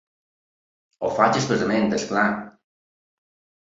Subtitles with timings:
[1.05, 2.29] Ho faig expressament, és clar.